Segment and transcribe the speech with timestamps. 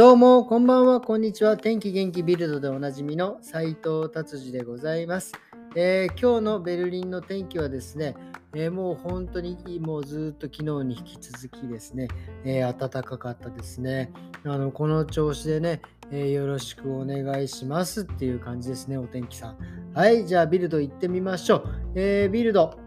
[0.00, 1.58] どうも、こんばんは、こんにちは。
[1.58, 5.34] 天気元気ビルドでおなじみの斉藤達治でございます、
[5.76, 8.14] えー、今日のベルリンの天気はですね、
[8.54, 12.08] えー、もう本当にもうずっと昨日に引き続きですね、
[12.46, 14.10] えー、暖かかったですね。
[14.44, 19.58] あのこの調子でね、えよろしくお願いしますっていう感じですね、お天気さん。
[19.92, 21.68] はい、じゃあビルド行ってみましょう。
[21.94, 22.78] えビルド、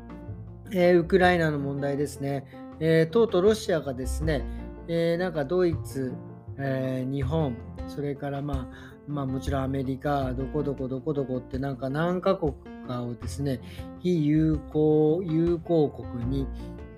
[0.72, 2.48] えウクライナの問題ですね。
[2.80, 4.44] えとうとうロシアがですね、
[4.88, 6.12] えなんかドイツ、
[6.58, 7.56] えー、日本、
[7.88, 12.54] それからまあ、まあ、もちろんアメリカ、どこどこどこどこってなんか何カ国
[12.88, 13.60] かをですね、
[14.00, 16.48] 非友好、友好国に、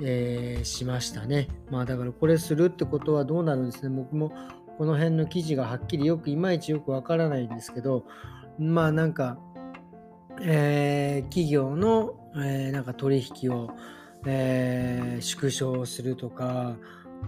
[0.02, 1.48] えー、しましたね。
[1.72, 3.96] まあだからこれするってことはどうなるんですね。
[3.96, 4.32] 僕も
[4.78, 8.06] この辺の記事がはっきりよくいまいちよくわからないんですけど、
[8.60, 9.40] まあなんか、
[10.42, 13.70] えー、企業の、えー、なんか取引を、
[14.26, 16.76] えー、縮小するとか、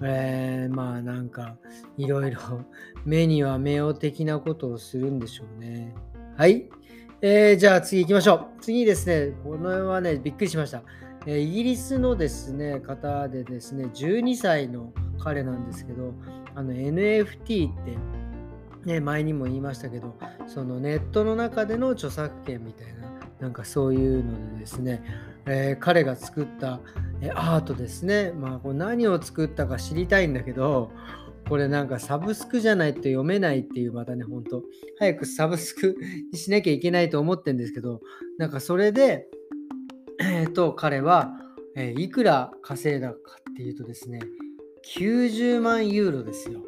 [0.02, 1.58] えー、まあなんか
[1.98, 2.40] いろいろ
[3.06, 5.94] 目には目を的なことをするんでしょうね。
[6.36, 6.70] はい。
[7.22, 8.46] えー、じゃあ次行きましょう。
[8.62, 10.84] 次ですね、この辺はね、びっくりしました。
[11.26, 16.14] えー、イギリスのですね、方でですね、12歳の彼なんですけど、
[16.54, 17.98] あの NFT って、
[18.86, 25.04] ね、前にも言いましたけど、そのネットの中での著作権みたいな、なんかそういうのでですね、
[25.48, 26.80] えー、彼が作った
[27.36, 28.32] アートですね。
[28.32, 30.92] まあ、これ何を作ったか知りたいんだけど、
[31.48, 34.64] これなんかサブスクじゃないと読めないっていうまたね、ほんと、
[35.00, 35.96] 早くサブスク
[36.32, 38.02] にしなきゃいけないと思ってるんですけど、
[38.38, 39.28] なんかそれで、
[40.20, 41.32] えっ、ー、と、彼は、
[41.76, 43.16] えー、いくら稼いだか
[43.52, 44.20] っていうとですね、
[45.00, 46.62] 90万ユーロですよ。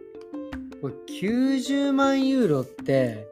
[0.82, 3.28] これ90万ユーロって、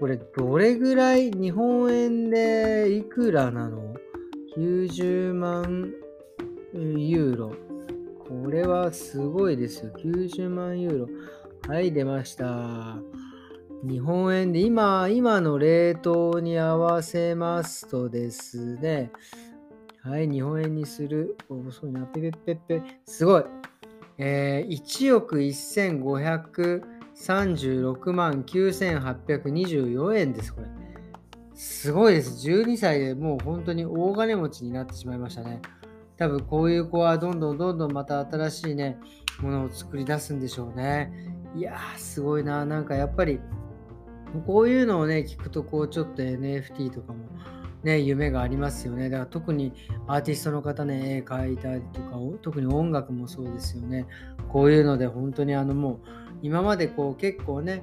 [0.00, 3.89] これどれぐらい日本円でいくらなの？
[4.56, 5.92] ?90 万
[6.74, 7.52] ユーロ。
[8.28, 9.92] これはすごいですよ。
[9.96, 11.08] 90万ユーロ。
[11.68, 12.98] はい、出ました。
[13.82, 19.10] 日本円で今、今のレートに合わせますとですね、
[20.02, 21.38] はい、日本円にする。
[21.48, 22.82] お遅いな、ペペペペ。
[23.06, 23.44] すごい。
[24.18, 30.68] えー、1億1536万9824円です、これ。
[31.60, 32.48] すごいです。
[32.48, 35.60] 12歳でもう本当に大金持ちになってしまいましたね。
[36.16, 38.98] 多分こういう子はどんどんどんどんまた新しいね、
[39.42, 41.12] ものを作り出すんでしょうね。
[41.54, 42.64] いやー、すごいな。
[42.64, 43.40] なんかやっぱり、
[44.46, 47.18] こういうのをね、聞くと、こう、ちょっと NFT とかも、
[47.82, 49.10] ね、夢がありますよね。
[49.10, 49.74] だから特に
[50.06, 54.06] アーティストの方ね、絵描いたりとか、特に音楽もそうですよね。
[54.48, 55.98] こういうので本当にあのもう、
[56.40, 57.82] 今までこう結構ね、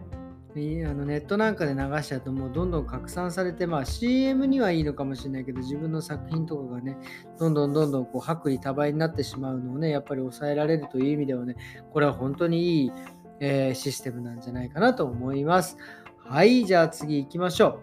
[0.85, 6.97] あのネットなんかで流しちゃうともうどんどん拡散されて、まあ CM にはいいのかもしれないけど、自分の作品とかがね、
[7.40, 11.56] どんどんどんどんこう薄利多売になってしまうのをね、やっぱり抑えられるという意味ではね、
[11.91, 12.91] これは本当にいい、
[13.40, 15.78] えー、システムなんじゃないかなと思います。
[16.18, 17.79] はい、じゃあ次行きましょ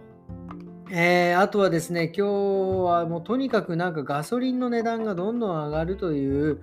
[0.91, 0.91] う。
[0.91, 2.31] えー、あとはですね、今日
[2.85, 6.61] はもうとにかくなんかガソリンの値段がどんどん上がるという、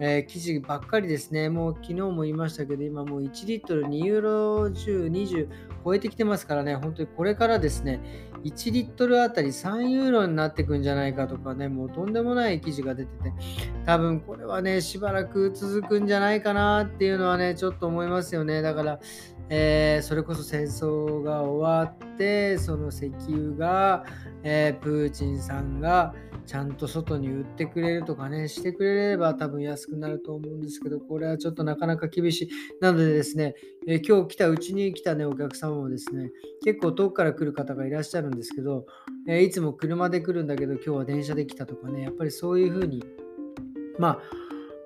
[0.00, 1.48] えー、記事ばっかりですね。
[1.48, 5.48] もう昨日も言いましたけど、今もう1リットル2ユーロ10、20
[5.84, 8.00] 超えてきてますからね、本当にこれからですね、
[8.44, 13.32] 1リットルあたり3ユーロになってくんじゃないかとかね、もうとんでもない記事が出てて、
[13.86, 18.62] 多分これはね、しばらく続くんじゃないかなっていうのはね、ちょっと思いますよね。
[18.62, 19.00] だから、
[19.50, 24.04] えー、それこそ戦争が終わって、その石油が、
[24.42, 26.14] えー、プーチンさんが、
[26.48, 32.48] ちゃんと外に売ってくれるとかね、してくれれば多分安くなると思うんですけど、これはちょっとなかなか厳しい。
[32.80, 33.54] なのでですね、
[33.86, 36.30] えー、今日来た、うちに来たね、お客様もですね、
[36.64, 38.86] 結構遠くから来る方がいらっしゃるんですけど、
[39.26, 43.04] え、いつも車で来るんだけど、今日は電車で来たとかね、やっぱりそういうふうに、
[43.98, 44.20] まあ、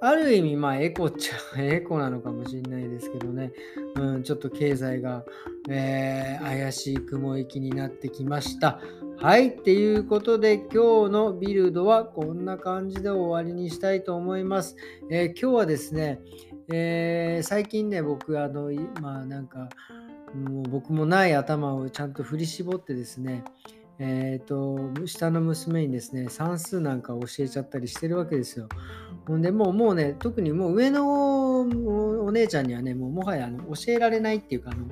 [0.05, 3.53] ある意味、まあ、エコっちゃエコなのかもしれないですけどね、
[3.95, 5.25] うん、ちょっと経済が、
[5.71, 8.81] えー、怪しい雲行きになってきました。
[9.19, 9.51] はい。
[9.51, 14.75] っていうことで、今日のビルドはこんな感じで終わりにしたいと思います。
[15.09, 16.19] えー、今日はですね、
[16.73, 19.69] えー、最近ね、僕、あの、まあなんか、
[20.35, 23.45] もう僕もない頭をちゃんと振り絞ってですね、
[24.01, 28.67] えっ、と、下の娘にですね、算数なんか教えちゃったりしてるわけですよ。
[29.27, 34.87] ほんで、もう、もうね、特にもう上のお姉ちゃんにはね、もうもはやあの教えられないっていうか、あの、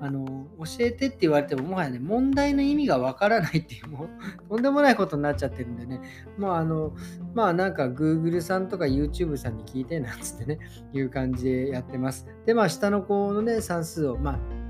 [0.00, 4.08] あの教えてって言われても、もはやね、問題の意味がわからないっていう、 もう、
[4.48, 6.00] とんでもないことになっちゃってるんでね、
[6.38, 6.94] もうあの、
[7.34, 10.58] まあなんか Google さんとか YouTube さんに聞いてなんつってね、
[10.94, 12.26] いう感じでやってます。
[12.46, 14.63] で、まあ下の子のね、算数を、まあ、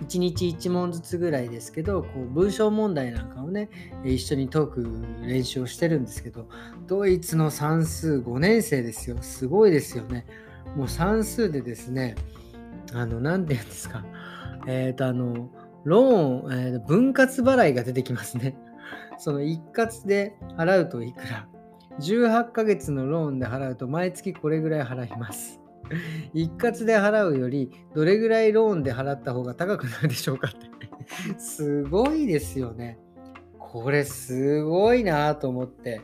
[0.00, 3.68] 1日1問ずつぐらいですけど、こう文章問題なんかをね、
[4.04, 4.86] 一緒に解く
[5.22, 6.48] 練習をしてるんですけど、
[6.86, 9.16] ドイツの算数5年生ですよ。
[9.20, 10.26] すごいですよね。
[10.76, 12.14] もう算数でですね、
[12.92, 14.04] あの、なんて言うんですか。
[14.66, 15.50] えっ、と、あの、
[15.84, 18.56] ローン、えー分割払いが出てきますね。
[19.18, 21.48] その一括で払うといくら。
[22.00, 25.60] 18ヶ月のローンで払うと毎月これぐらい払います。
[26.34, 30.58] 一括で払うよりどれぐらいローンで払った方が高くなるでしょうかって。
[31.38, 32.98] すごいですよね。
[33.58, 36.00] これすごいなと思って。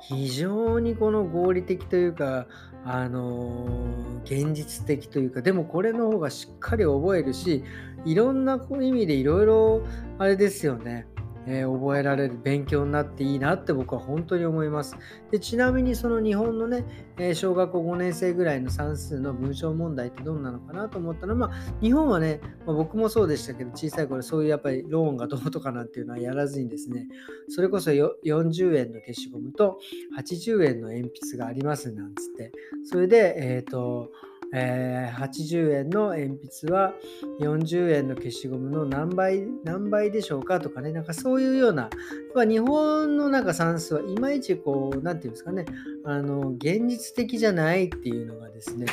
[0.00, 2.46] 非常にこの合理的というか、
[2.84, 7.64] あのー現実的というか、でもこれの方がしっかり覚えるし、
[8.04, 9.82] いろんな意味でいろいろ
[10.18, 11.06] あれですよね。
[11.48, 14.96] えー覚えられる勉強になっていいなって僕は本当に思います。
[15.30, 16.84] でちなみにその日本のね、
[17.16, 27.06] えー小学校5年生ぐらいの算数の文章問題ってどうなのかなと思ったのは、まあ、日本はね、まあ僕もそうでしたけど小さい頃そういうやっぱりローンがどうとかなんていうのはやらずにですね
[27.48, 29.78] それこそ40円の消しゴムと
[30.18, 32.52] 80円の鉛筆がありますなんつって
[32.84, 34.10] それでえっ、と
[34.54, 36.28] えー80円の鉛
[36.62, 36.92] 筆は
[37.40, 41.90] 40円の消しゴムの何倍何倍でしょうかとかねなんかそういうようなやっ
[42.34, 45.66] ぱ日本のなんか算数はいまいちこうなんていうんですかね
[46.04, 48.86] あの現実的じゃないっていうのがですね、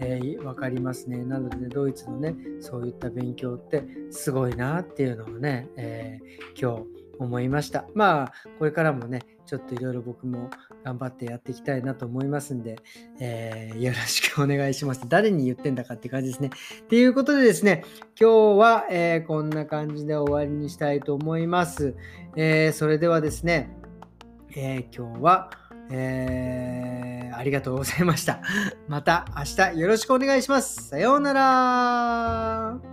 [0.00, 1.18] えーわかりますね。
[1.24, 6.86] なのでねドイツのねそういった勉強ってすごいなっていうのをね、えー今日
[7.18, 7.86] 思いました。
[7.94, 10.50] まあこれからもねちょっといろいろ僕も
[10.84, 12.76] 頑張ってやっていきたいなと思いますんで、
[13.18, 15.02] えーよろしくお願いします。
[15.08, 16.50] 誰に言ってんだかって感じですね。
[16.88, 17.84] ということでですね、
[18.20, 21.94] 今日は、えーこんな感じで終わりにしたいと思います。
[22.36, 23.70] えーそれではですね、
[24.54, 25.50] え今日は、
[25.90, 28.42] えーありがとうございました。
[28.88, 30.88] また明日よろしくお願いします。
[30.88, 32.87] さようなら。